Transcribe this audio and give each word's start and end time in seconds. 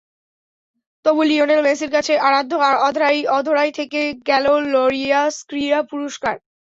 তবু 1.05 1.21
লিওনেল 1.23 1.61
মেসির 1.67 1.91
কাছে 1.95 2.13
আরাধ্য 2.27 2.51
অধরাই 3.37 3.71
থেকে 3.79 3.99
গেল 4.29 4.45
লরিয়াস 4.73 5.35
ক্রীড়া 5.49 5.79
পুরস্কার। 5.91 6.35